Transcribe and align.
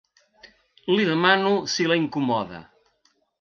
Li 0.95 1.05
demano 1.09 1.51
si 1.75 1.87
la 1.93 1.99
incomoda. 2.01 2.63